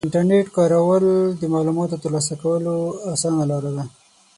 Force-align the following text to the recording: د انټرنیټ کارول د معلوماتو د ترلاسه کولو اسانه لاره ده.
د 0.01 0.03
انټرنیټ 0.05 0.47
کارول 0.57 1.05
د 1.39 1.41
معلوماتو 1.53 1.95
د 1.99 2.01
ترلاسه 2.03 2.33
کولو 2.43 2.75
اسانه 3.13 3.43
لاره 3.51 3.71
ده. 3.77 3.85